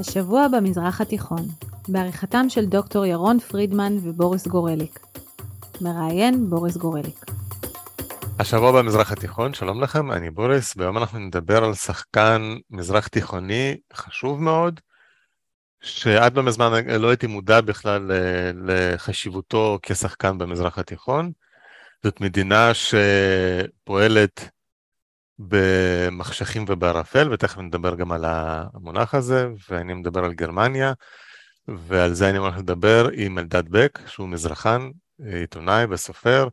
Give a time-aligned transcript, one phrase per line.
[0.00, 1.46] השבוע במזרח התיכון,
[1.88, 4.98] בעריכתם של דוקטור ירון פרידמן ובוריס גורליק.
[5.80, 7.24] מראיין בוריס גורליק.
[8.38, 14.42] השבוע במזרח התיכון, שלום לכם, אני בוריס, והיום אנחנו נדבר על שחקן מזרח תיכוני חשוב
[14.42, 14.80] מאוד,
[15.80, 18.10] שעד לא מזמן לא הייתי מודע בכלל
[18.54, 21.32] לחשיבותו כשחקן במזרח התיכון.
[22.04, 24.48] זאת מדינה שפועלת
[25.38, 30.92] במחשכים ובערפל, ותכף נדבר גם על המונח הזה, ואני מדבר על גרמניה,
[31.68, 34.90] ועל זה אני הולך לדבר עם אלדד בק, שהוא מזרחן,
[35.32, 36.48] עיתונאי וסופר.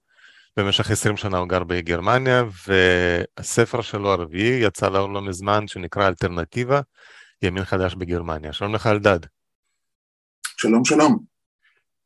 [0.57, 6.81] במשך 20 שנה הוא גר בגרמניה, והספר שלו הרביעי יצא לאור לא מזמן, שנקרא אלטרנטיבה,
[7.41, 8.53] ימין חדש בגרמניה.
[8.53, 9.19] שלום לך אלדד.
[10.57, 11.34] שלום שלום.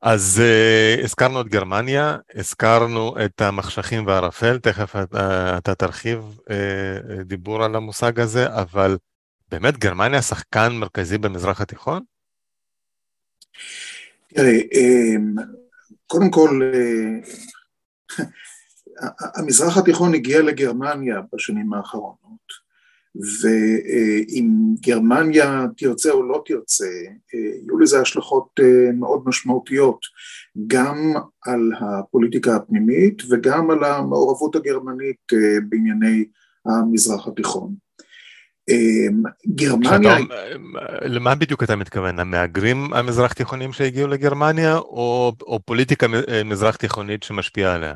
[0.02, 7.64] אז uh, הזכרנו את גרמניה, הזכרנו את המחשכים והערפל, תכף אתה, אתה תרחיב uh, דיבור
[7.64, 8.98] על המושג הזה, אבל
[9.52, 12.04] באמת גרמניה שחקן מרכזי במזרח התיכון?
[14.28, 14.60] תראה,
[16.08, 16.72] קודם כל,
[19.36, 22.69] המזרח התיכון הגיע לגרמניה בשנים האחרונות.
[23.16, 26.90] ואם גרמניה תרצה או לא תרצה,
[27.34, 30.00] יהיו לזה השלכות אה, מאוד משמעותיות
[30.68, 31.14] גם
[31.46, 36.26] על הפוליטיקה הפנימית וגם על המעורבות הגרמנית אה, בענייני
[36.66, 37.76] המזרח התיכון.
[38.70, 40.18] אה, גרמניה...
[41.02, 42.20] למה בדיוק אתה מתכוון?
[42.20, 46.08] המהגרים המזרח תיכונים שהגיעו לגרמניה או, או פוליטיקה
[46.46, 47.94] מזרח תיכונית שמשפיעה עליה?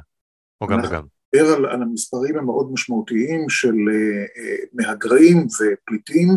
[0.62, 1.13] או גם וגם?
[1.36, 6.30] מדבר על, על המספרים המאוד משמעותיים של uh, מהגרים ופליטים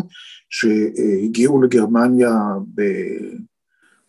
[0.49, 2.33] שהגיעו לגרמניה
[2.75, 2.81] ב...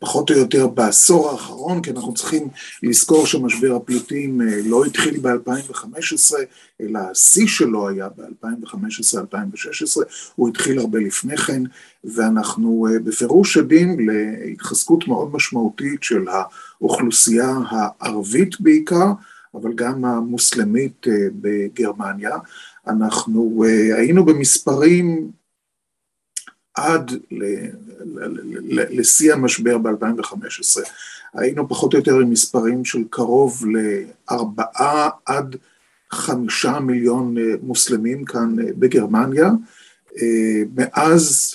[0.01, 2.49] פחות או יותר בעשור האחרון, כי אנחנו צריכים
[2.83, 6.35] לזכור שמשבר הפליטים אה, לא התחיל ב-2015,
[6.81, 10.03] אלא השיא שלו היה ב-2015-2016,
[10.35, 11.63] הוא התחיל הרבה לפני כן,
[12.05, 19.13] ואנחנו בפירוש עדים להתחזקות מאוד משמעותית של האוכלוסייה הערבית בעיקר,
[19.55, 22.37] אבל גם המוסלמית אה, בגרמניה.
[22.87, 25.31] אנחנו אה, היינו במספרים
[26.75, 27.13] עד
[28.71, 30.81] לשיא המשבר ב-2015.
[31.35, 35.57] היינו פחות או יותר עם מספרים של קרוב לארבעה עד
[36.11, 39.51] חמישה מיליון אה, מוסלמים כאן בגרמניה.
[40.75, 41.55] מאז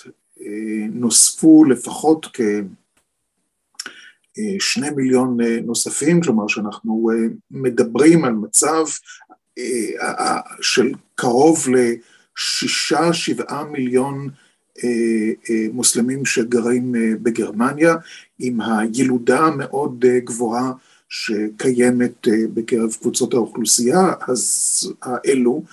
[0.92, 2.42] נוספו לפחות כ...
[4.60, 8.84] שני מיליון אה, נוספים, כלומר שאנחנו אה, מדברים על מצב
[9.58, 14.30] אה, של קרוב לשישה, שבעה מיליון
[15.74, 16.92] מוסלמים שגרים
[17.24, 17.96] בגרמניה,
[18.40, 20.72] עם הילודה המאוד גבוהה
[21.10, 25.64] שקיימת בקרב קבוצות האוכלוסייה, אז האלו,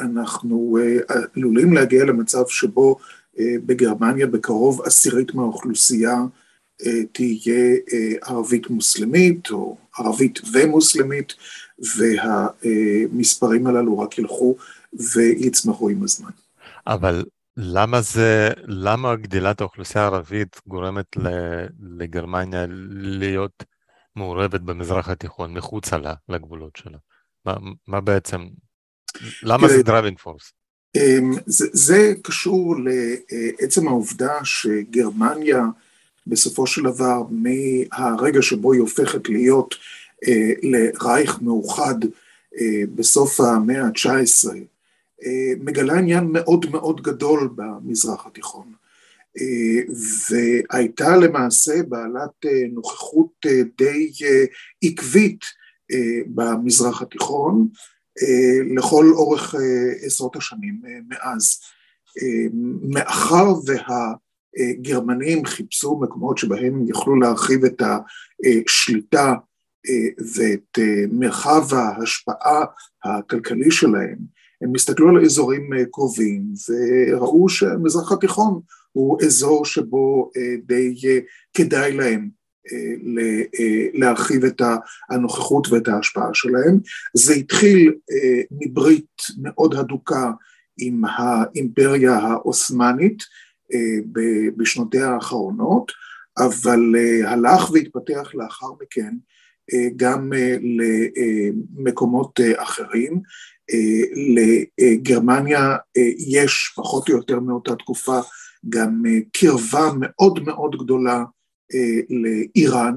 [0.00, 0.78] אנחנו
[1.36, 2.96] עלולים להגיע למצב שבו
[3.40, 6.16] בגרמניה בקרוב עשירית מהאוכלוסייה
[7.12, 11.34] תהיה אה, ערבית מוסלמית או ערבית ומוסלמית,
[11.96, 14.56] והמספרים הללו רק ילכו
[14.92, 16.30] ויצמחו עם הזמן.
[16.86, 17.24] אבל
[17.56, 21.16] למה זה, למה גדילת האוכלוסייה הערבית גורמת
[21.98, 23.64] לגרמניה להיות
[24.16, 26.98] מעורבת במזרח התיכון, מחוצה לה, לגבולות שלה?
[27.44, 27.54] מה,
[27.86, 28.46] מה בעצם,
[29.42, 30.52] למה זה driving force?
[30.96, 32.74] אמ, זה, זה קשור
[33.60, 35.64] לעצם העובדה שגרמניה
[36.28, 39.74] בסופו של דבר מהרגע שבו היא הופכת להיות
[40.28, 41.94] אה, לרייך מאוחד
[42.60, 44.48] אה, בסוף המאה ה-19,
[45.24, 48.72] אה, מגלה עניין מאוד מאוד גדול במזרח התיכון.
[49.40, 49.94] אה,
[50.30, 54.12] והייתה למעשה בעלת אה, נוכחות אה, די
[54.84, 55.44] עקבית
[56.26, 57.68] במזרח התיכון
[58.76, 59.54] לכל אורך
[60.02, 61.60] עשרות השנים מאז.
[62.82, 64.12] מאחר וה...
[64.80, 67.82] גרמנים חיפשו מקומות שבהם הם יכלו להרחיב את
[68.66, 69.34] השליטה
[69.88, 72.64] אה, ואת אה, מרחב ההשפעה
[73.04, 74.16] הכלכלי שלהם,
[74.62, 78.60] הם הסתכלו על אזורים אה, קרובים וראו שהמזרח התיכון
[78.92, 80.30] הוא אזור שבו
[80.66, 80.94] די
[81.54, 82.28] כדאי להם
[83.94, 84.62] להרחיב את
[85.10, 86.78] הנוכחות ואת ההשפעה שלהם.
[87.16, 87.94] זה התחיל
[88.50, 90.30] מברית מאוד הדוקה
[90.78, 93.22] עם האימפריה העות'מאנית,
[94.56, 95.92] בשנותיה האחרונות,
[96.38, 99.14] אבל אה, הלך והתפתח לאחר מכן
[99.72, 100.32] אה, גם
[101.76, 103.20] למקומות אחרים.
[104.78, 105.76] לגרמניה
[106.18, 108.20] יש פחות או יותר מאותה תקופה
[108.68, 111.24] גם קרבה מאוד מאוד גדולה
[112.10, 112.94] לאיראן.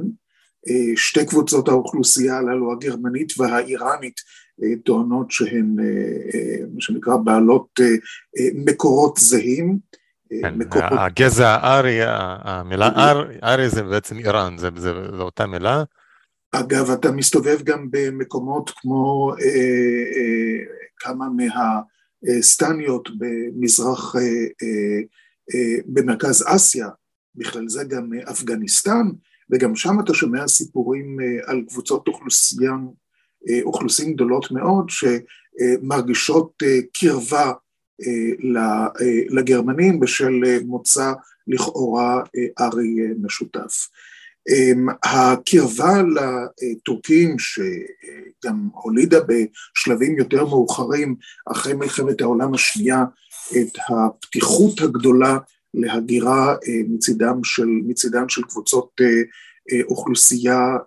[0.95, 4.15] שתי קבוצות האוכלוסייה הללו, הגרמנית והאיראנית,
[4.85, 5.75] טוענות שהן
[6.73, 7.79] מה שנקרא בעלות
[8.53, 9.77] מקורות זהים.
[10.41, 10.91] כן, מקומות...
[10.91, 12.89] הגזע הארי, המילה
[13.43, 15.83] ארי זה בעצם איראן, זה, אותה מילה.
[16.51, 19.45] אגב, אתה מסתובב גם במקומות כמו אה,
[20.17, 20.57] אה,
[20.97, 21.25] כמה
[22.23, 24.99] מהסטניות במזרח, אה,
[25.85, 26.89] במרכז אסיה,
[27.35, 29.07] בכלל זה גם אפגניסטן,
[29.49, 32.71] וגם שם אתה שומע סיפורים על קבוצות אוכלוסייה,
[33.63, 36.53] אוכלוסין גדולות מאוד שמרגישות
[36.93, 37.51] קרבה
[39.29, 41.13] לגרמנים בשל מוצא
[41.47, 42.23] לכאורה
[42.59, 43.87] ארי משותף.
[45.03, 51.15] הקרבה לטורקים שגם הולידה בשלבים יותר מאוחרים
[51.51, 53.03] אחרי מלחמת העולם השנייה
[53.51, 55.37] את הפתיחות הגדולה
[55.73, 59.05] להגירה אה, מצידם של, מצידם של קבוצות אה,
[59.71, 60.77] אה, אוכלוסייה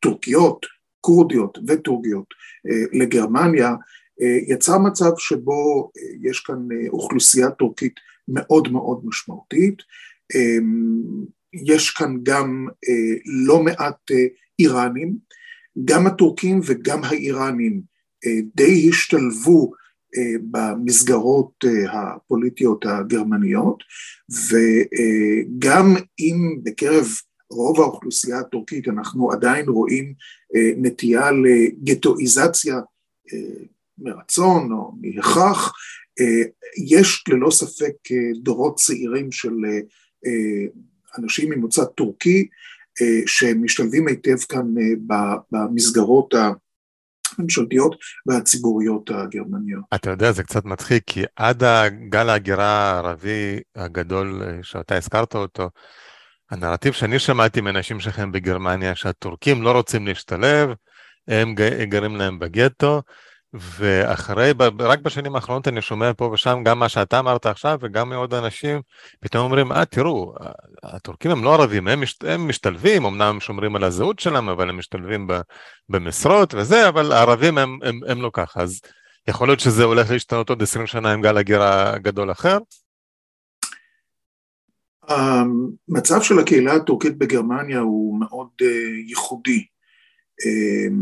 [0.00, 0.66] טורקיות,
[1.00, 2.26] כורדיות וטורקיות
[2.92, 3.74] לגרמניה,
[4.48, 5.90] יצר מצב שבו
[6.22, 7.94] יש כאן אוכלוסייה טורקית
[8.28, 9.82] מאוד מאוד משמעותית,
[11.66, 12.66] יש כאן גם
[13.46, 14.10] לא מעט
[14.58, 15.16] איראנים,
[15.84, 17.80] גם הטורקים וגם האיראנים
[18.54, 19.72] די השתלבו
[20.16, 23.84] אה, במסגרות אה, הפוליטיות הגרמניות.
[24.30, 27.06] וגם אם בקרב
[27.50, 30.14] רוב האוכלוסייה הטורקית אנחנו עדיין רואים
[30.56, 32.80] אה, נטייה לגטואיזציה
[34.00, 35.72] מרצון או מהכרח,
[36.88, 37.94] יש ללא ספק
[38.42, 39.54] דורות צעירים של
[41.18, 42.48] אנשים ממוצא טורקי
[43.26, 44.66] שמשתלבים היטב כאן
[45.50, 46.34] במסגרות.
[47.38, 47.96] הממשלתיות
[48.26, 49.84] והציבוריות הגרמניות.
[49.94, 55.70] אתה יודע, זה קצת מצחיק, כי עד הגל ההגירה הערבי הגדול שאתה הזכרת אותו,
[56.50, 60.70] הנרטיב שאני שמעתי מאנשים שחיים בגרמניה, שהטורקים לא רוצים להשתלב,
[61.28, 61.54] הם
[61.88, 63.02] גרים להם בגטו,
[63.52, 68.34] ואחרי, רק בשנים האחרונות אני שומע פה ושם גם מה שאתה אמרת עכשיו וגם מעוד
[68.34, 68.80] אנשים,
[69.20, 70.34] פתאום אומרים, אה, תראו,
[70.82, 74.68] הטורקים הם לא ערבים, הם, משת, הם משתלבים, אמנם הם שומרים על הזהות שלהם, אבל
[74.68, 75.28] הם משתלבים
[75.88, 78.80] במשרות וזה, אבל הערבים הם, הם, הם לא ככה, אז
[79.28, 82.58] יכול להיות שזה הולך להשתנות עוד 20 שנה עם גל הגירה גדול אחר?
[85.08, 88.64] המצב של הקהילה הטורקית בגרמניה הוא מאוד uh,
[89.08, 89.64] ייחודי.
[90.42, 90.94] Um,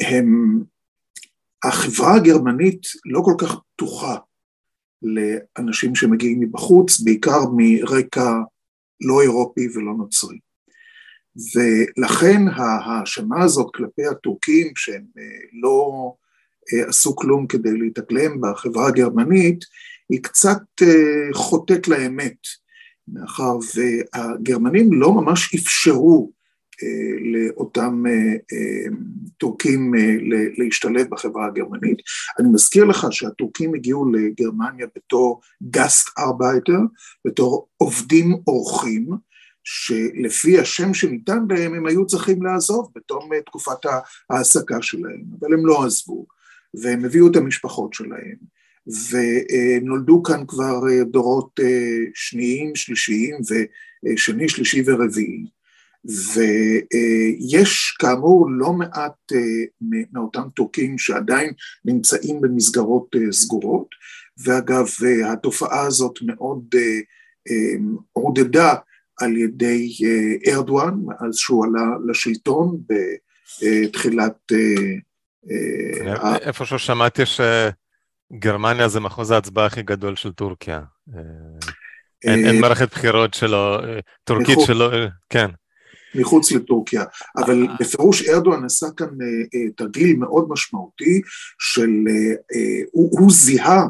[0.00, 0.60] הם
[1.64, 4.16] החברה הגרמנית לא כל כך פתוחה
[5.02, 8.32] לאנשים שמגיעים מבחוץ, בעיקר מרקע
[9.00, 10.38] לא אירופי ולא נוצרי.
[11.54, 15.22] ולכן ההאשמה הזאת כלפי הטורקים שהם אה,
[15.62, 16.12] לא
[16.72, 19.64] אה, עשו כלום כדי להתאקלם בחברה הגרמנית,
[20.08, 22.38] היא קצת אה, חוטאת לאמת,
[23.08, 26.32] מאחר והגרמנים לא ממש אפשרו
[27.32, 28.96] לאותם אה, אה,
[29.38, 30.14] טורקים אה,
[30.58, 31.98] להשתלב בחברה הגרמנית.
[32.38, 35.40] אני מזכיר לך שהטורקים הגיעו לגרמניה בתור
[35.70, 36.78] גסט ארבייטר,
[37.26, 39.08] בתור עובדים אורחים,
[39.64, 43.78] שלפי השם שניתן להם הם היו צריכים לעזוב בתום תקופת
[44.30, 46.26] ההעסקה שלהם, אבל הם לא עזבו,
[46.74, 48.36] והם הביאו את המשפחות שלהם.
[49.10, 50.80] ונולדו כאן כבר
[51.10, 51.60] דורות
[52.14, 53.34] שניים, שלישיים,
[54.14, 55.44] ושני, שלישי ורביעי.
[56.04, 59.38] ויש כאמור לא מעט אה,
[60.12, 61.52] מאותם טורקים שעדיין
[61.84, 63.86] נמצאים במסגרות אה, סגורות,
[64.44, 64.86] ואגב
[65.32, 67.76] התופעה הזאת מאוד אה,
[68.12, 68.74] עודדה
[69.20, 69.88] על ידי
[70.48, 72.78] ארדואן מאז שהוא עלה לשלטון
[73.62, 74.52] בתחילת...
[76.42, 80.80] איפשהו שמעתי שגרמניה זה מחוז ההצבעה הכי גדול של טורקיה.
[82.24, 83.78] אין מערכת בחירות שלו,
[84.24, 84.90] טורקית שלו,
[85.28, 85.50] כן.
[86.14, 87.04] מחוץ לטורקיה,
[87.36, 87.74] אבל אה.
[87.80, 91.20] בפירוש ארדואן עשה כאן אה, אה, תרגיל מאוד משמעותי
[91.58, 91.90] של,
[92.92, 93.86] הוא, הוא זיהה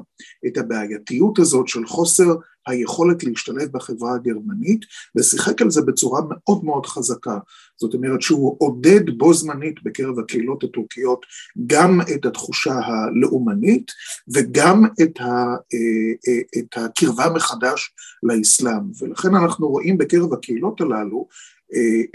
[0.47, 2.35] את הבעייתיות הזאת של חוסר
[2.67, 4.81] היכולת להשתלב בחברה הגרמנית
[5.17, 7.39] ושיחק על זה בצורה מאוד מאוד חזקה.
[7.77, 11.27] זאת אומרת שהוא עודד בו זמנית בקרב הקהילות הטורקיות
[11.67, 13.91] גם את התחושה הלאומנית
[14.35, 15.55] וגם את, ה,
[16.59, 18.83] את הקרבה מחדש לאסלאם.
[19.01, 21.29] ולכן אנחנו רואים בקרב הקהילות הללו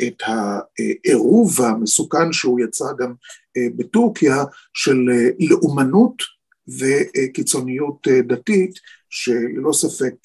[0.07, 3.13] את העירוב המסוכן שהוא יצא גם
[3.57, 4.43] אה, בטורקיה
[4.73, 6.23] של אה, לאומנות
[6.67, 8.71] וקיצוניות דתית
[9.09, 10.15] שללא ספק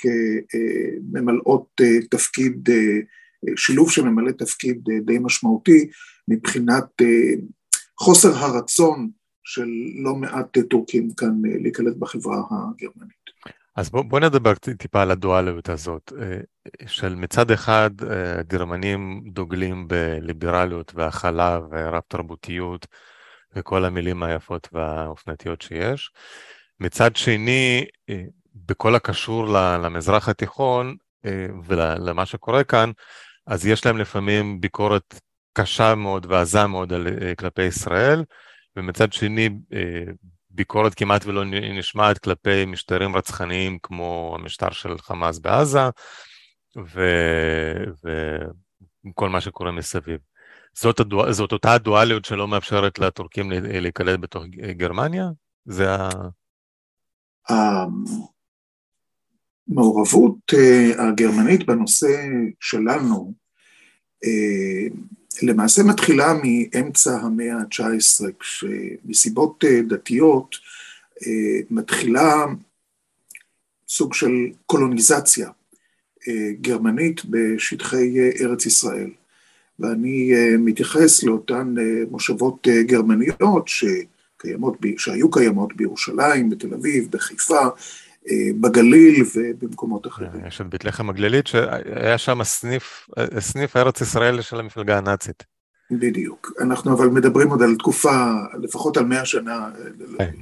[1.13, 2.69] ממלאות תפקיד,
[3.57, 5.91] שילוב שממלא תפקיד די משמעותי
[6.29, 6.85] מבחינת
[7.99, 9.11] חוסר הרצון
[9.45, 9.69] של
[10.03, 13.21] לא מעט טורקים כאן להיקלט בחברה הגרמנית.
[13.77, 16.41] אז בוא, בוא נדבר טיפה על הדואליות הזאת, אה,
[16.87, 22.87] של מצד אחד אה, גרמנים דוגלים בליברליות והכלה ורב תרבותיות
[23.57, 26.11] וכל המילים היפות והאופנתיות שיש,
[26.81, 28.23] מצד שני, אה,
[28.55, 29.47] בכל הקשור
[29.83, 30.97] למזרח התיכון
[31.65, 32.91] ולמה שקורה כאן,
[33.47, 35.21] אז יש להם לפעמים ביקורת
[35.53, 36.93] קשה מאוד ועזה מאוד
[37.39, 38.25] כלפי ישראל,
[38.77, 39.49] ומצד שני
[40.51, 45.81] ביקורת כמעט ולא נשמעת כלפי משטרים רצחניים כמו המשטר של חמאס בעזה,
[49.07, 50.19] וכל מה שקורה מסביב.
[50.75, 54.45] זאת, הדואל, זאת אותה הדואליות שלא מאפשרת לטורקים להיקלט בתוך
[54.77, 55.25] גרמניה?
[55.65, 56.09] זה ה...
[59.69, 62.09] המעורבות אה, הגרמנית בנושא
[62.61, 63.35] שלנו
[64.25, 64.87] אה,
[65.43, 70.57] למעשה מתחילה מאמצע המאה ה-19, כשמסיבות אה, דתיות
[71.71, 72.45] מתחילה
[73.89, 74.31] סוג של
[74.67, 75.51] קולוניזציה
[76.61, 79.11] גרמנית בשטחי ארץ ישראל.
[79.81, 87.69] ואני אה, מתייחס לאותן אה, מושבות אה, גרמניות שקיימות, שהיו קיימות בירושלים, בתל אביב, בחיפה,
[88.61, 90.31] בגליל ובמקומות אחרים.
[90.47, 93.09] יש את בית לחם הגלילית, שהיה שם סניף,
[93.39, 95.45] סניף ארץ ישראל של המפלגה הנאצית.
[95.91, 96.53] בדיוק.
[96.61, 98.31] אנחנו אבל מדברים עוד על תקופה,
[98.63, 99.71] לפחות על מאה שנה.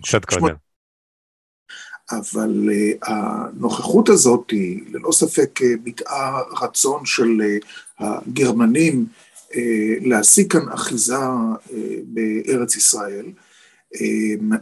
[0.03, 0.55] קצת קודם.
[2.11, 2.69] אבל
[3.03, 7.43] הנוכחות הזאת היא ללא ספק ביטאה רצון של
[7.99, 9.07] הגרמנים
[9.55, 11.57] אה, להשיג כאן אחיזה אה,
[12.05, 13.33] בארץ ישראל, אה,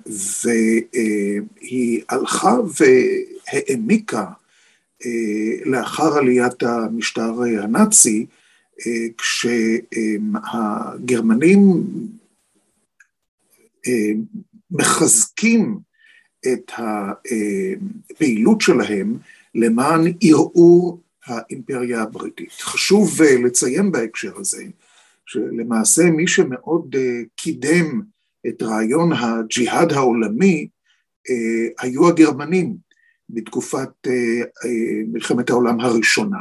[0.06, 4.26] והיא הלכה והעמיקה
[5.64, 8.26] לאחר עליית המשטר הנאצי,
[10.28, 11.84] כשהגרמנים
[14.70, 15.78] מחזקים
[16.52, 19.18] את הפעילות שלהם
[19.54, 22.52] למען ערעור האימפריה הבריטית.
[22.52, 24.64] חשוב אה, לציין בהקשר הזה,
[25.26, 28.00] שלמעשה מי שמאוד אה, קידם
[28.48, 30.68] את רעיון הג'יהאד העולמי
[31.30, 32.76] אה, היו הגרמנים
[33.30, 33.90] בתקופת
[35.12, 36.38] מלחמת העולם הראשונה,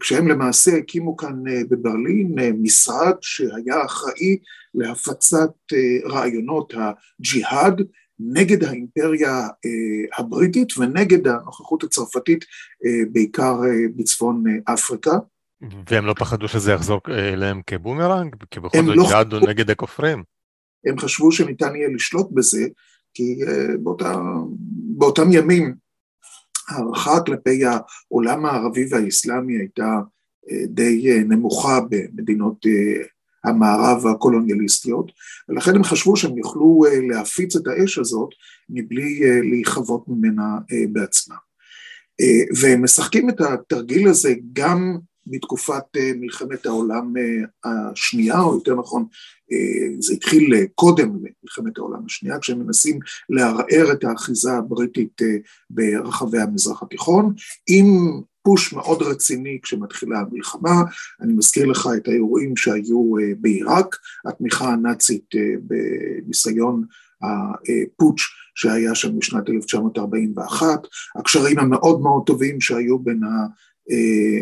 [0.00, 4.38] כשהם למעשה הקימו כאן בברלין משרד שהיה אחראי
[4.74, 5.52] להפצת
[6.04, 7.82] רעיונות הג'יהאד
[8.18, 12.44] נגד האימפריה אה, הבריטית ונגד הנוכחות הצרפתית,
[12.84, 15.18] אה, בעיקר אה, בצפון אפריקה.
[15.90, 18.36] והם לא פחדו שזה יחזור אליהם כבומרנג?
[18.50, 19.50] כי בכל זאת לא ג'אדו חשבו...
[19.50, 20.22] נגד הכופרים.
[20.86, 22.66] הם חשבו שניתן יהיה לשלוט בזה,
[23.14, 23.38] כי
[23.82, 24.14] באותה,
[24.96, 25.74] באותם ימים
[26.68, 30.00] הערכה כלפי העולם הערבי והאסלאמי הייתה
[30.66, 32.66] די נמוכה במדינות
[33.46, 35.12] המערב הקולוניאליסטיות,
[35.48, 38.28] ולכן הם חשבו שהם יוכלו אה, להפיץ את האש הזאת
[38.68, 41.36] מבלי אה, להיכבות ממנה אה, בעצמם.
[42.60, 45.84] והם משחקים את התרגיל הזה גם בתקופת
[46.16, 47.14] מלחמת העולם
[47.64, 49.04] השנייה, או יותר נכון,
[49.98, 52.98] זה התחיל קודם למלחמת העולם השנייה, כשהם מנסים
[53.30, 55.22] לערער את האחיזה הבריטית
[55.70, 57.34] ברחבי המזרח התיכון,
[57.68, 57.86] עם
[58.46, 60.82] פוש מאוד רציני כשמתחילה המלחמה,
[61.20, 66.84] אני מזכיר לך את האירועים שהיו אה, בעיראק, התמיכה הנאצית אה, בניסיון
[67.22, 68.22] הפוטש
[68.54, 73.46] שהיה שם בשנת 1941, הקשרים המאוד מאוד טובים שהיו בין אה,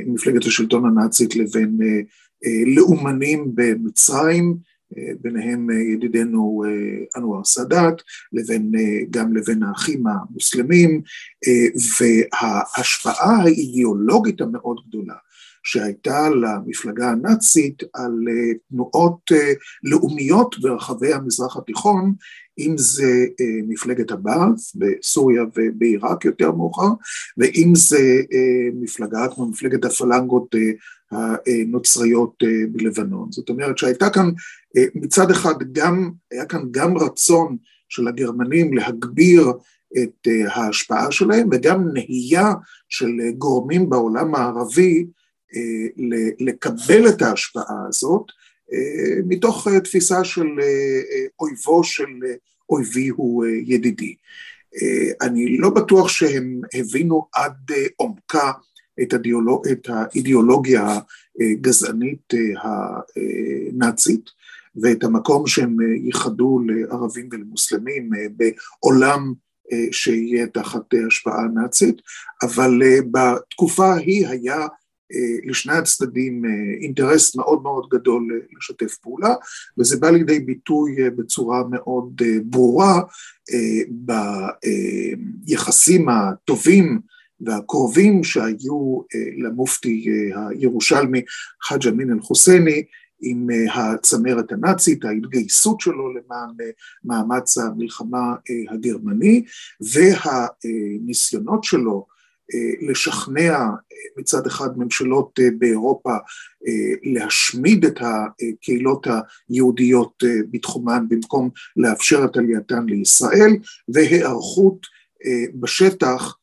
[0.06, 1.78] מפלגת השלטון הנאצית לבין
[2.76, 4.56] לאומנים במצרים,
[5.20, 7.94] ביניהם אה, ידידנו אה, אנואר סאדאת,
[8.32, 11.02] לבין, אה, גם לבין האחים המוסלמים,
[11.98, 15.14] וההשפעה האידיאולוגית המאוד גדולה
[15.64, 18.18] שהייתה למפלגה הנאצית על
[18.68, 19.30] תנועות
[19.82, 22.14] לאומיות ברחבי המזרח התיכון,
[22.58, 23.26] אם זה
[23.68, 26.88] מפלגת הבאס בסוריה ובעיראק יותר מאוחר,
[27.38, 28.22] ואם זה
[28.74, 30.54] מפלגה כמו מפלגת הפלנגות
[31.10, 32.34] הנוצריות
[32.72, 33.32] בלבנון.
[33.32, 34.30] זאת אומרת שהייתה כאן
[34.76, 37.56] אה, מצד אחד גם, היה כאן גם רצון
[37.88, 39.52] של הגרמנים להגביר
[40.02, 42.52] את אה, ההשפעה שלהם וגם נהייה
[42.88, 45.23] של גורמים בעולם הערבי אה,
[46.40, 48.22] לקבל את ההשפעה הזאת
[49.26, 50.46] מתוך תפיסה של
[51.40, 52.10] אויבו של
[52.70, 54.14] אויבי הוא ידידי.
[55.22, 58.52] אני לא בטוח שהם הבינו עד עומקה
[59.02, 60.98] את, הדיאולוג, את האידיאולוגיה
[61.40, 64.30] הגזענית הנאצית,
[64.76, 69.32] ואת המקום שהם אה, ייחדו לערבים ולמוסלמים אה, בעולם
[69.72, 71.96] אה, שיהיה תחת השפעה נאצית,
[72.42, 72.80] אבל
[73.10, 74.66] בתקופה ההיא היה
[75.44, 76.42] לשני הצדדים
[76.82, 79.34] אינטרס מאוד מאוד גדול לשתף פעולה,
[79.78, 83.00] וזה בא לידי ביטוי בצורה מאוד ברורה
[85.46, 87.00] ביחסים הטובים
[87.40, 89.00] והקרובים שהיו
[89.38, 91.22] למופתי הירושלמי
[91.62, 92.82] חאג' אמין אל-חוסייני
[93.20, 96.50] עם הצמרת הנאצית, ההתגייסות שלו למען
[97.04, 98.34] מאמץ המלחמה
[98.70, 99.44] הגרמני
[99.80, 102.13] והניסיונות שלו
[102.88, 103.58] לשכנע
[104.16, 106.16] מצד אחד ממשלות באירופה
[107.02, 109.06] להשמיד את הקהילות
[109.48, 113.50] היהודיות בתחומן במקום לאפשר את עלייתן לישראל
[113.88, 114.86] והיערכות
[115.54, 116.36] בשטח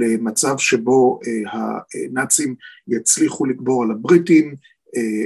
[0.00, 1.20] למצב שבו
[1.52, 2.54] הנאצים
[2.88, 4.54] יצליחו לגבור על הבריטים,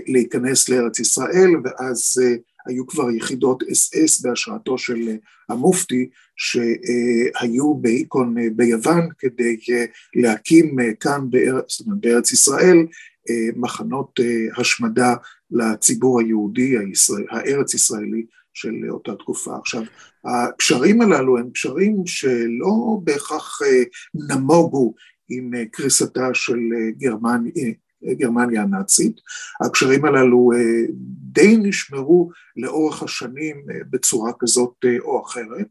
[0.06, 2.22] להיכנס לארץ ישראל ואז
[2.66, 5.16] היו כבר יחידות אס אס בהשראתו של
[5.48, 9.56] המופתי שהיו באיקון ביוון כדי
[10.14, 12.86] להקים כאן בארץ, בארץ ישראל
[13.56, 14.20] מחנות
[14.56, 15.14] השמדה
[15.50, 16.74] לציבור היהודי
[17.30, 19.56] הארץ ישראלי של אותה תקופה.
[19.56, 19.82] עכשיו,
[20.24, 23.58] הקשרים הללו הם קשרים שלא בהכרח
[24.14, 24.94] נמוגו
[25.28, 26.58] עם קריסתה של
[26.98, 27.72] גרמניה,
[28.04, 29.20] גרמניה הנאצית.
[29.60, 30.50] הקשרים הללו
[31.32, 33.56] די נשמרו לאורך השנים
[33.90, 35.68] בצורה כזאת או אחרת,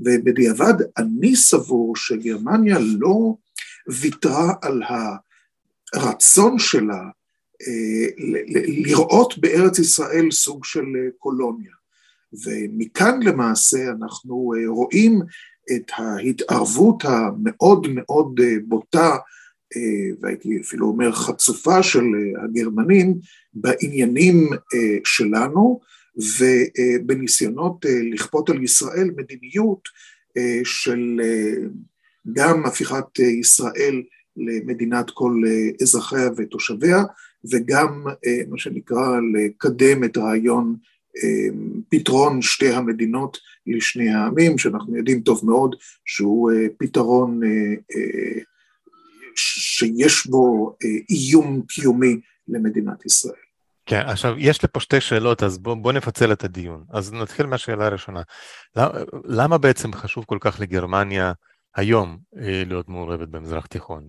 [0.00, 3.34] ובדיעבד אני סבור שגרמניה לא
[3.88, 4.82] ויתרה על
[5.94, 7.02] הרצון שלה
[8.84, 10.84] לראות בארץ ישראל סוג של
[11.18, 11.72] קולוניה.
[12.44, 15.20] ומכאן למעשה אנחנו רואים
[15.72, 19.16] את ההתערבות המאוד מאוד בוטה
[20.20, 22.04] והייתי אפילו אומר חצופה של
[22.44, 23.14] הגרמנים
[23.54, 24.48] בעניינים
[25.04, 25.80] שלנו
[26.16, 29.88] ובניסיונות לכפות על ישראל מדיניות
[30.64, 31.20] של
[32.32, 34.02] גם הפיכת ישראל
[34.36, 35.42] למדינת כל
[35.82, 37.02] אזרחיה ותושביה
[37.50, 38.04] וגם
[38.48, 40.76] מה שנקרא לקדם את רעיון
[41.88, 47.40] פתרון שתי המדינות לשני העמים שאנחנו יודעים טוב מאוד שהוא פתרון
[49.36, 50.76] שיש בו
[51.10, 53.34] איום קיומי למדינת ישראל.
[53.86, 56.84] כן, עכשיו יש לי פה שתי שאלות, אז בואו בוא נפצל את הדיון.
[56.90, 58.22] אז נתחיל מהשאלה הראשונה.
[58.76, 58.90] למה,
[59.24, 61.32] למה בעצם חשוב כל כך לגרמניה
[61.74, 62.18] היום
[62.66, 64.04] להיות מעורבת במזרח תיכון?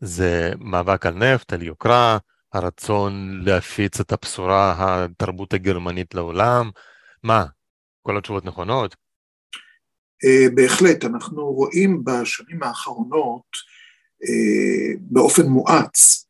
[0.00, 2.18] זה מאבק על נפט, על יוקרה,
[2.52, 6.70] הרצון להפיץ את הבשורה התרבות הגרמנית לעולם?
[7.22, 7.44] מה,
[8.02, 8.96] כל התשובות נכונות?
[10.54, 13.69] בהחלט, אנחנו רואים בשנים האחרונות
[15.00, 16.26] באופן מואץ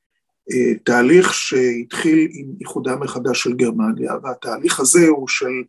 [0.85, 5.63] תהליך שהתחיל עם איחודה מחדש של גרמניה, והתהליך הזה הוא של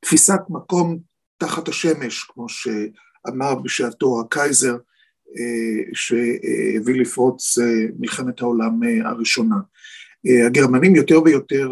[0.00, 0.98] תפיסת מקום
[1.38, 4.76] תחת השמש, כמו שאמר בשעתו הקייזר,
[5.92, 7.58] שהביא לפרוץ
[7.98, 9.56] מלחמת העולם הראשונה.
[10.46, 11.70] הגרמנים יותר ויותר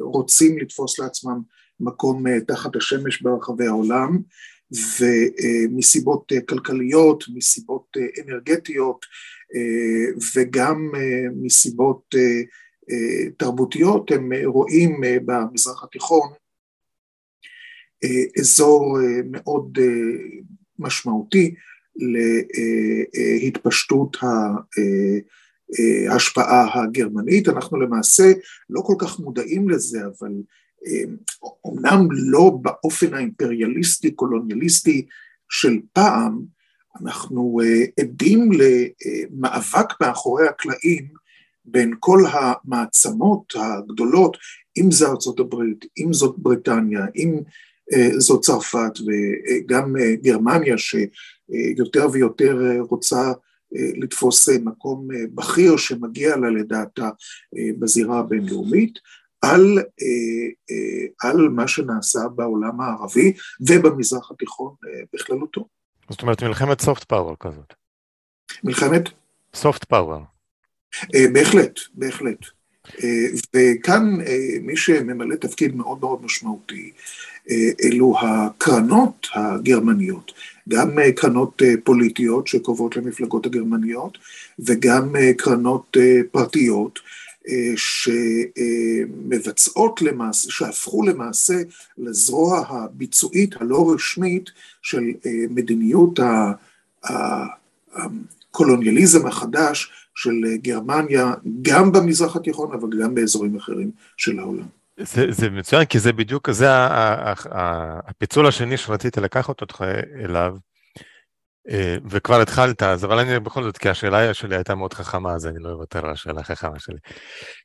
[0.00, 1.40] רוצים לתפוס לעצמם
[1.80, 4.18] מקום תחת השמש ברחבי העולם,
[5.00, 9.06] ומסיבות כלכליות, מסיבות אנרגטיות
[10.36, 10.92] וגם
[11.42, 12.14] מסיבות
[13.36, 16.28] תרבותיות, הם רואים במזרח התיכון
[18.40, 18.98] אזור
[19.30, 19.78] מאוד
[20.78, 21.54] משמעותי
[23.42, 24.16] להתפשטות
[26.08, 27.48] ההשפעה הגרמנית.
[27.48, 28.32] אנחנו למעשה
[28.70, 30.32] לא כל כך מודעים לזה, אבל
[31.64, 35.06] אומנם לא באופן האימפריאליסטי, קולוניאליסטי
[35.48, 36.56] של פעם,
[37.02, 37.60] אנחנו
[38.00, 41.08] עדים למאבק מאחורי הקלעים
[41.64, 44.36] בין כל המעצמות הגדולות,
[44.78, 47.40] אם זה ארצות הברית, אם זאת בריטניה, אם
[48.18, 53.32] זאת צרפת וגם גרמניה שיותר ויותר רוצה
[53.72, 57.10] לתפוס מקום בכיר שמגיע לה לדעתה
[57.78, 58.98] בזירה הבינלאומית,
[59.42, 59.78] על,
[61.22, 64.74] על מה שנעשה בעולם הערבי ובמזרח התיכון
[65.14, 65.68] בכללותו.
[66.10, 67.74] זאת אומרת מלחמת סופט פאוור כזאת.
[68.64, 69.02] מלחמת?
[69.54, 70.20] סופט פאוור.
[71.32, 72.38] בהחלט, בהחלט.
[73.56, 74.16] וכאן
[74.62, 76.92] מי שממלא תפקיד מאוד מאוד משמעותי
[77.84, 80.32] אלו הקרנות הגרמניות,
[80.68, 84.18] גם קרנות פוליטיות שקרובות למפלגות הגרמניות
[84.58, 85.96] וגם קרנות
[86.32, 86.98] פרטיות
[88.96, 91.54] שמבצעות למעשה, שהפכו למעשה
[91.98, 94.50] לזרוע הביצועית הלא רשמית
[94.82, 95.02] של
[95.50, 96.20] מדיניות
[98.52, 100.32] הקולוניאליזם החדש של
[100.62, 104.66] גרמניה, גם במזרח התיכון, אבל גם באזורים אחרים של העולם.
[104.98, 106.66] זה, זה מצוין, כי זה בדיוק, זה
[108.06, 109.84] הפיצול השני שרציתי לקחת אותך
[110.24, 110.56] אליו,
[112.10, 115.58] וכבר התחלת, אז אבל אני בכל זאת, כי השאלה שלי הייתה מאוד חכמה, אז אני
[115.60, 116.98] לא אוותר על השאלה החכמה שלי.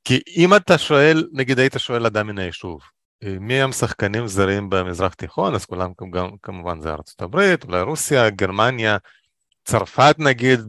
[0.04, 2.82] כי אם אתה שואל, נגיד היית שואל אדם מן היישוב,
[3.24, 8.30] מי הם שחקנים זרים במזרח תיכון, אז כולם גם, כמובן זה ארצות הברית, אולי רוסיה,
[8.30, 8.98] גרמניה,
[9.66, 10.60] צרפת נגיד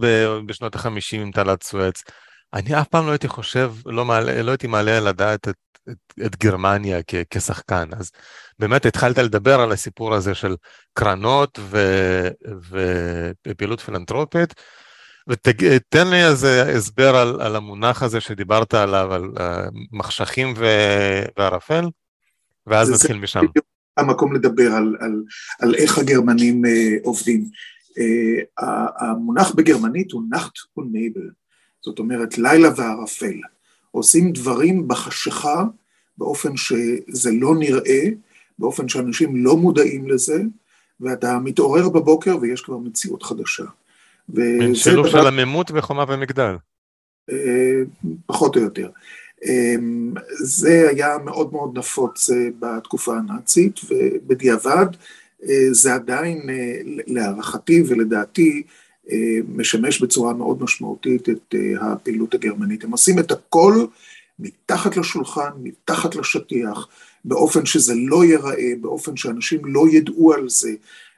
[0.47, 2.03] בשנות החמישים עם תעלת סואץ,
[2.55, 5.57] אני אף פעם לא הייתי חושב, לא, מעלה, לא הייתי מעלה על הדעת את,
[5.90, 8.11] את, את גרמניה כ, כשחקן, אז
[8.59, 10.57] באמת התחלת לדבר על הסיפור הזה של
[10.95, 11.79] קרנות ו,
[13.47, 14.55] ופעילות פילנטרופית,
[15.29, 19.42] ותן לי איזה הסבר על, על המונח הזה שדיברת עליו, על uh,
[19.92, 20.66] מחשכים ו,
[21.38, 21.85] וערפל,
[22.66, 23.40] ואז נתחיל משם.
[23.97, 25.23] המקום לדבר על, על,
[25.61, 26.68] על איך הגרמנים uh,
[27.03, 27.45] עובדים.
[27.90, 28.64] Uh,
[28.99, 31.31] המונח בגרמנית הוא נחט ונייבל,
[31.85, 33.40] זאת אומרת לילה וערפל.
[33.93, 35.65] עושים דברים בחשיכה
[36.19, 38.05] באופן שזה לא נראה,
[38.59, 40.43] באופן שאנשים לא מודעים לזה,
[41.01, 43.65] ואתה מתעורר בבוקר ויש כבר מציאות חדשה.
[44.29, 45.09] מין שילוב.
[45.09, 46.57] של עמימות וחומה ומגדל.
[47.31, 47.83] אה,
[48.27, 48.91] פחות או יותר.
[49.45, 49.75] אה,
[50.39, 54.87] זה היה מאוד מאוד נפוץ אה, בתקופה הנאצית, ובדיעבד
[55.71, 56.41] זה עדיין,
[57.07, 58.63] להערכתי ולדעתי,
[59.49, 62.85] משמש בצורה מאוד משמעותית את הפעילות הגרמנית.
[62.85, 63.85] הם עושים את הכל
[64.38, 66.88] מתחת לשולחן, מתחת לשטיח,
[67.25, 70.71] באופן שזה לא ייראה, באופן שאנשים לא ידעו על זה.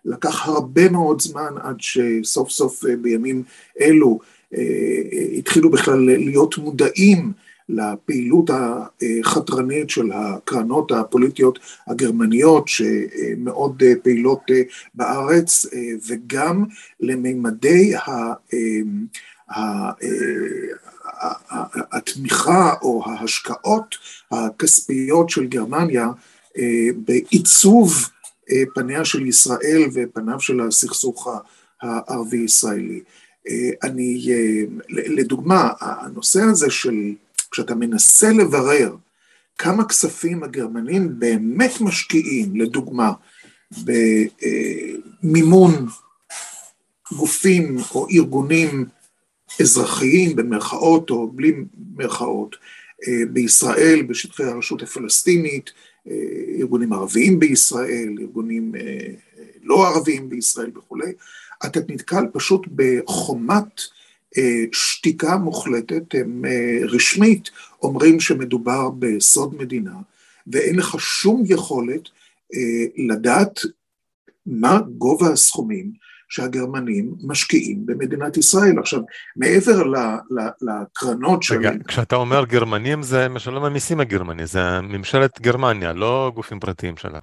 [0.04, 3.42] לקח הרבה מאוד זמן עד שסוף סוף אה, בימים
[3.80, 4.18] אלו
[4.54, 4.58] אה,
[5.12, 7.32] אה, התחילו בכלל להיות מודעים
[7.68, 14.40] לפעילות החתרנית של הקרנות הפוליטיות הגרמניות שמאוד פעילות
[14.94, 15.66] בארץ
[16.08, 16.64] וגם
[17.00, 17.92] לממדי
[21.92, 23.94] התמיכה או ההשקעות
[24.30, 26.08] הכספיות של גרמניה
[26.96, 28.08] בעיצוב
[28.50, 31.28] אה, פניה של ישראל ופניו של הסכסוך
[31.82, 33.00] הערבי-ישראלי.
[33.48, 37.12] אה, אני, אה, לדוגמה, הנושא הזה של,
[37.54, 38.96] כשאתה מנסה לברר
[39.58, 43.12] כמה כספים הגרמנים באמת משקיעים, לדוגמה,
[45.22, 45.86] במימון
[47.12, 48.84] גופים או ארגונים
[49.60, 51.52] אזרחיים במרכאות או בלי
[51.96, 52.56] מרכאות,
[53.32, 55.70] בישראל, בשטחי הרשות הפלסטינית,
[56.60, 59.08] ארגונים ערביים בישראל, ארגונים אה,
[59.62, 61.12] לא ערביים בישראל וכולי,
[61.66, 63.80] אתה נתקל פשוט בחומת
[64.72, 67.50] שתיקה מוחלטת, הם אה, רשמית
[67.82, 69.94] אומרים שמדובר בסוד מדינה,
[70.46, 72.08] ואין לך שום יכולת
[72.96, 73.60] לדעת
[74.46, 75.92] מה גובה הסכומים
[76.28, 78.78] שהגרמנים משקיעים במדינת ישראל.
[78.78, 79.00] עכשיו,
[79.36, 79.82] מעבר
[80.60, 81.54] לקרנות של...
[81.54, 87.18] רגע, כשאתה אומר גרמנים זה משלם המיסים הגרמני, זה ממשלת גרמניה, לא גופים פרטיים שלה.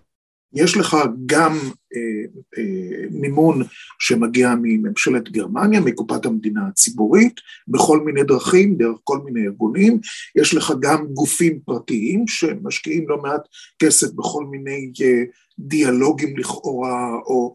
[0.54, 1.52] יש לך גם
[1.96, 2.24] אה,
[2.58, 3.62] אה, מימון
[4.00, 7.34] שמגיע מממשלת גרמניה, מקופת המדינה הציבורית,
[7.68, 10.00] בכל מיני דרכים, דרך כל מיני ארגונים.
[10.36, 13.42] יש לך גם גופים פרטיים שמשקיעים לא מעט
[13.80, 15.24] כסף בכל מיני אה,
[15.60, 17.54] דיאלוגים לכאורה, או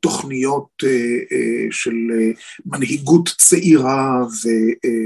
[0.00, 0.88] תוכניות אה,
[1.32, 1.94] אה, של
[2.66, 4.22] מנהיגות צעירה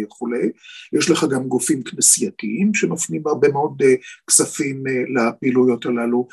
[0.06, 0.50] וכולי.
[0.92, 3.82] יש לך גם גופים כנסייתיים שמפנים הרבה מאוד
[4.26, 4.82] כספים
[5.14, 6.28] לפעילויות הללו.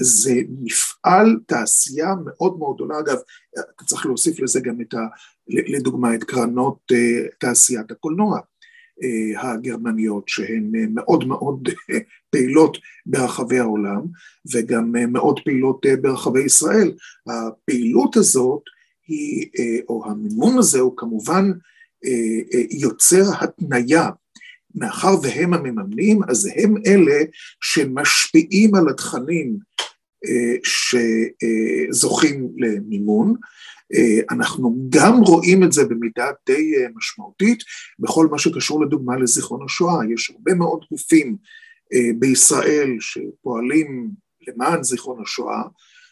[0.00, 2.98] זה מפעל תעשייה מאוד מאוד גדולה.
[2.98, 3.16] אגב,
[3.86, 4.98] צריך להוסיף לזה גם את ה...
[5.48, 6.78] לדוגמה את קרנות
[7.38, 8.40] תעשיית הקולנוע.
[9.02, 11.98] אה, הגרמניות שהן אה, מאוד מאוד אה,
[12.30, 14.00] פעילות ברחבי העולם
[14.52, 16.92] וגם מאוד פעילות ברחבי ישראל.
[17.26, 18.62] הפעילות הזאת
[19.06, 19.46] היא,
[19.88, 21.50] או המימון הזה הוא כמובן
[22.70, 24.10] יוצר התניה
[24.74, 27.24] מאחר והם המממנים, אז הם אלה
[27.60, 29.58] שמשפיעים על התכנים
[30.62, 33.34] שזוכים למימון,
[33.94, 37.58] אה, אנחנו גם רואים את זה במידה די אה, משמעותית.
[37.98, 41.36] בכל מה שקשור לדוגמה לזיכרון השואה, יש הרבה מאוד גופים
[41.94, 44.10] אה, בישראל שפועלים
[44.48, 45.62] למען זיכרון השואה,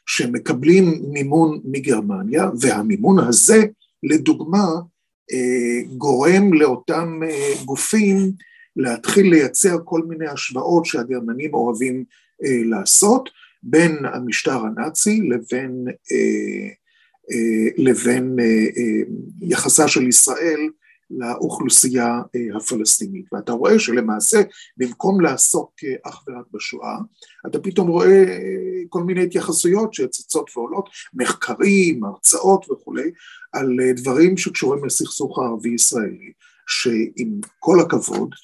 [0.07, 3.65] שמקבלים מימון מגרמניה, והמימון הזה,
[4.03, 4.67] לדוגמה,
[5.97, 7.21] גורם לאותם
[7.65, 8.33] גופים
[8.77, 12.05] להתחיל לייצר כל מיני השוואות שהגרמנים אוהבים
[12.41, 13.31] לעשות
[13.63, 15.85] בין המשטר הנאצי לבין
[17.31, 19.03] אה, לבין אה, אה,
[19.41, 20.61] יחסה של ישראל
[21.11, 22.21] לאוכלוסייה
[22.57, 23.25] הפלסטינית.
[23.33, 24.43] ואתה רואה שלמעשה
[24.77, 26.97] במקום לעסוק אך ורק בשואה,
[27.47, 28.39] אתה פתאום רואה
[28.89, 33.11] כל מיני התייחסויות שצצות ועולות, מחקרים, הרצאות וכולי,
[33.53, 36.33] על דברים שקשורים לסכסוך הערבי-ישראלי,
[36.67, 38.35] שעם כל הכבוד,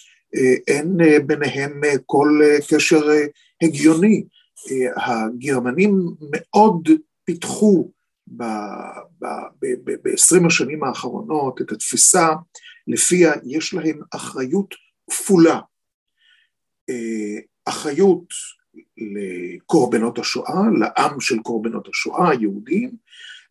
[0.68, 3.11] אין ביניהם כל קשר
[3.62, 4.24] הגיוני.
[4.97, 6.88] הגרמנים מאוד
[7.25, 7.90] פיתחו
[8.27, 12.29] ב-20 השנים האחרונות את התפיסה
[12.87, 14.75] לפיה יש להם אחריות
[15.11, 15.61] כפולה.
[16.90, 18.25] אה, אחריות
[18.97, 22.90] לקורבנות השואה, לעם של קורבנות השואה, היהודים,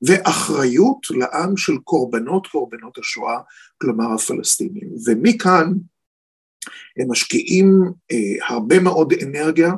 [0.02, 3.40] ואחריות לעם של קורבנות קורבנות השואה,
[3.78, 4.90] כלומר הפלסטינים.
[5.06, 5.72] ומכאן
[6.98, 9.72] הם משקיעים אה, הרבה מאוד אנרגיה,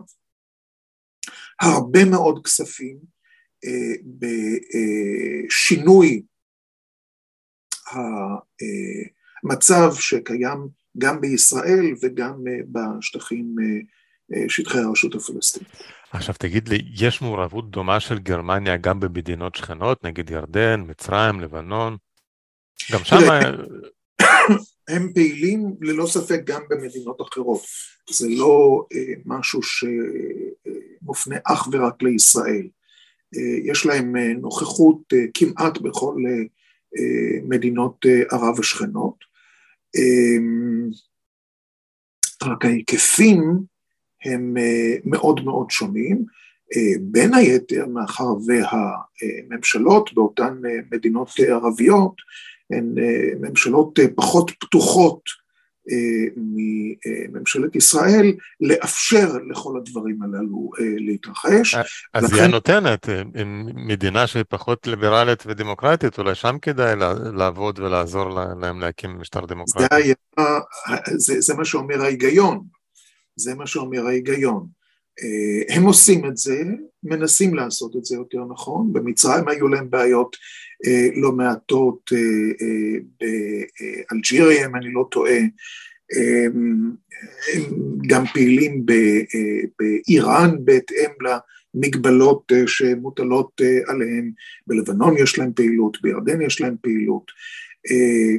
[1.62, 2.98] הרבה מאוד כספים
[3.66, 3.94] אה,
[5.48, 6.22] בשינוי
[9.44, 10.68] המצב שקיים
[10.98, 13.66] גם בישראל וגם אה, בשטחים, אה,
[14.36, 15.70] אה, שטחי הרשות הפלסטינית.
[16.12, 21.98] עכשיו תגיד לי, יש מעורבות דומה של גרמניה גם במדינות שכנות, נגיד ירדן, מצרים, לבנון?
[22.92, 23.16] גם שם...
[24.88, 27.62] הם פעילים ללא ספק גם במדינות אחרות.
[28.10, 28.86] זה לא
[29.26, 29.64] משהו
[31.02, 32.68] שמופנה אך ורק לישראל.
[33.64, 36.16] יש להם נוכחות כמעט בכל
[37.44, 39.16] מדינות ערב השכנות.
[42.44, 43.60] רק ההיקפים
[44.26, 44.58] הם
[45.06, 46.26] מאוד מאוד שונים,
[47.02, 52.16] בין היתר מאחר והממשלות באותן מדינות ערביות
[52.72, 52.96] הן
[53.42, 55.22] ממשלות פחות פתוחות
[56.38, 61.76] מממשלת ישראל לאפשר לכל הדברים הללו להתרחש.
[62.14, 62.36] אז לכן...
[62.36, 63.10] היא הנותנת,
[63.76, 66.96] מדינה שהיא פחות ליברלית ודמוקרטית, אולי שם כדאי
[67.34, 68.30] לעבוד ולעזור
[68.62, 69.96] להם להקים משטר דמוקרטי.
[69.96, 70.16] זה, היה,
[71.18, 72.64] זה, זה מה שאומר ההיגיון,
[73.36, 74.79] זה מה שאומר ההיגיון.
[75.70, 76.64] הם עושים את זה,
[77.04, 80.36] מנסים לעשות את זה יותר נכון, במצרים היו להם בעיות
[81.16, 82.12] לא מעטות,
[84.12, 85.40] באלג'יריה אם אני לא טועה,
[86.18, 86.92] הם
[88.08, 88.86] גם פעילים
[89.80, 91.12] באיראן בהתאם
[91.76, 94.32] למגבלות שמוטלות עליהם,
[94.68, 97.32] בלבנון יש להם פעילות, בירדן יש להם פעילות,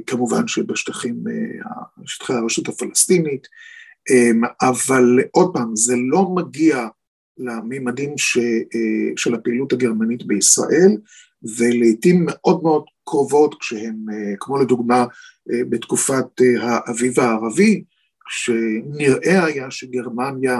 [0.07, 1.25] כמובן שבשטחים,
[2.07, 3.49] שטחי הרשות הפלסטינית,
[4.63, 6.89] אבל עוד פעם, זה לא מגיע
[7.39, 8.39] לממדים ש,
[9.17, 10.97] של הפעילות הגרמנית בישראל,
[11.59, 13.97] ולעיתים מאוד מאוד קרובות כשהם,
[14.41, 15.07] כמו לדוגמה
[15.47, 16.27] בתקופת
[16.61, 17.85] האביב הערבי,
[18.27, 20.59] כשנראה היה שגרמניה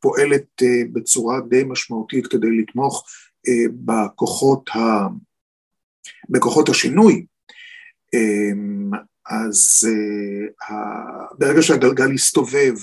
[0.00, 0.62] פועלת
[0.92, 3.06] בצורה די משמעותית כדי לתמוך
[3.84, 5.06] בכוחות, ה...
[6.28, 7.26] בכוחות השינוי,
[9.28, 9.88] אז
[11.38, 12.74] ברגע שהגלגל הסתובב,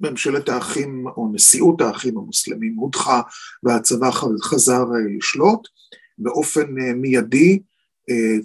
[0.00, 3.20] ממשלת האחים או נשיאות האחים המוסלמים הודחה
[3.62, 4.10] והצבא
[4.42, 4.84] חזר
[5.16, 5.68] לשלוט,
[6.18, 7.58] באופן מיידי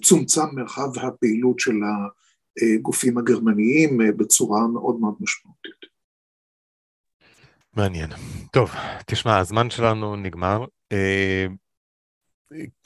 [0.02, 1.76] צומצם מרחב הפעילות של
[2.62, 5.92] הגופים הגרמניים בצורה מאוד מאוד משמעותית.
[7.74, 8.10] מעניין.
[8.52, 8.72] טוב,
[9.06, 10.66] תשמע, הזמן שלנו נגמר.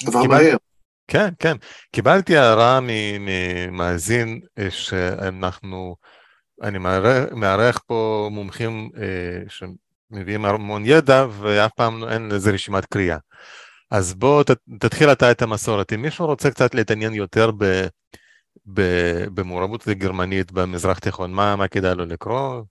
[0.08, 0.58] עבר מהר.
[1.08, 1.56] כן, כן.
[1.92, 2.80] קיבלתי הערה
[3.20, 5.96] ממאזין שאנחנו,
[6.62, 6.78] אני
[7.32, 13.18] מארח פה מומחים אה, שמביאים המון ידע ואף פעם אין לזה רשימת קריאה.
[13.92, 15.94] אז בוא ת, תתחיל אתה את המסורת.
[15.94, 17.88] אם מישהו רוצה קצת להתעניין יותר ב,
[18.74, 18.82] ב,
[19.34, 22.62] במעורבות הגרמנית במזרח תיכון, מה, מה כדאי לו לקרוא?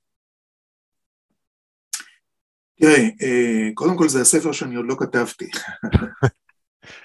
[2.81, 5.51] תראה, אה, קודם כל זה הספר שאני עוד לא כתבתי.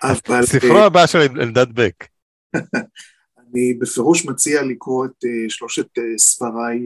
[0.04, 0.46] אבל...
[0.46, 2.06] ספרו אה, הבא של אלדד בק.
[3.52, 5.88] אני בפירוש מציע לקרוא את אה, שלושת
[6.18, 6.80] ספריי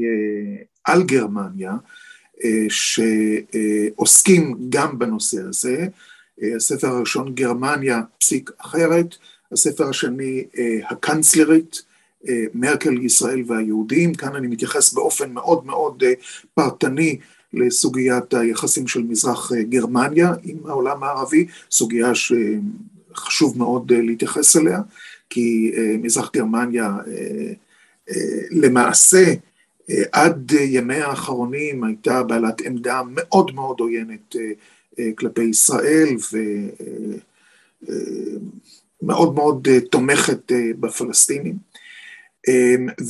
[0.84, 1.74] על גרמניה,
[2.70, 5.88] שעוסקים גם בנושא הזה.
[6.56, 9.16] הספר הראשון גרמניה פסיק אחרת,
[9.52, 10.44] הספר השני
[10.90, 11.82] הקנצלרית,
[12.54, 16.04] מרקל, ישראל והיהודים, כאן אני מתייחס באופן מאוד מאוד
[16.54, 17.20] פרטני
[17.54, 24.80] לסוגיית היחסים של מזרח גרמניה עם העולם הערבי, סוגיה שחשוב מאוד להתייחס אליה,
[25.30, 26.98] כי מזרח גרמניה
[28.52, 29.34] למעשה
[30.12, 34.36] עד ימיה האחרונים הייתה בעלת עמדה מאוד מאוד עוינת
[35.16, 36.10] כלפי ישראל
[39.02, 41.73] ומאוד מאוד תומכת בפלסטינים.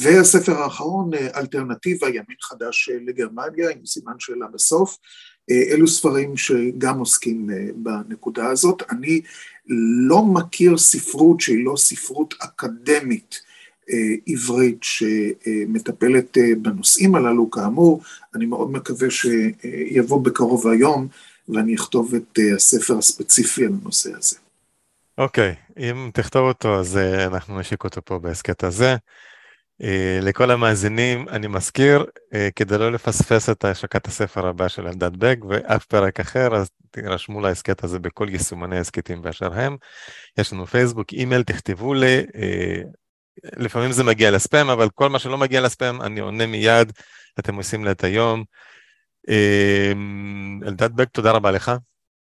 [0.01, 4.97] והספר האחרון, אלטרנטיבה, ימין חדש לגרמניה, עם סימן שאלה בסוף,
[5.51, 8.83] אלו ספרים שגם עוסקים בנקודה הזאת.
[8.91, 9.21] אני
[10.07, 13.41] לא מכיר ספרות שהיא לא ספרות אקדמית
[14.27, 18.01] עברית שמטפלת בנושאים הללו, כאמור,
[18.35, 21.07] אני מאוד מקווה שיבוא בקרוב היום
[21.49, 24.35] ואני אכתוב את הספר הספציפי על הנושא הזה.
[25.17, 26.97] אוקיי, okay, אם תכתוב אותו אז
[27.27, 28.95] אנחנו נשיק אותו פה בהסכת הזה.
[30.21, 32.05] לכל המאזינים, אני מזכיר,
[32.55, 37.41] כדי לא לפספס את השקת הספר הבא של אלדד בק ואף פרק אחר, אז תירשמו
[37.41, 39.77] להסכת הזה בכל יישומני ההסכתים באשר הם.
[40.37, 42.23] יש לנו פייסבוק, אימייל, תכתבו לי,
[43.57, 46.91] לפעמים זה מגיע לספאם, אבל כל מה שלא מגיע לספאם אני עונה מיד,
[47.39, 48.43] אתם עושים לי את היום.
[50.67, 51.71] אלדד בק, תודה רבה לך.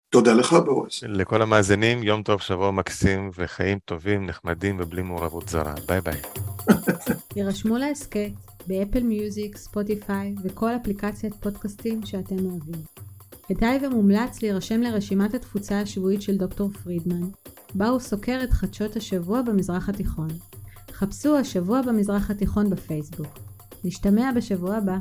[0.10, 1.04] תודה לך, בוריס.
[1.04, 5.74] לכל המאזינים, יום טוב, שבוע מקסים, וחיים טובים, נחמדים ובלי מעורבות זרה.
[5.88, 6.22] ביי ביי.
[7.36, 8.30] הירשמו להסכת
[8.68, 12.82] ב Apple Music, Spotify וכל אפליקציית פודקאסטים שאתם אוהבים.
[13.48, 17.28] כדאי ומומלץ להירשם לרשימת התפוצה השבועית של דוקטור פרידמן,
[17.76, 20.28] בה הוא סוקר את חדשות השבוע במזרח התיכון.
[20.92, 23.40] חפשו השבוע במזרח התיכון בפייסבוק.
[23.84, 24.98] נשתמע בשבוע הבא.